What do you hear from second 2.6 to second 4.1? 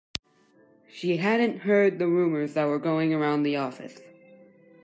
were going around the office.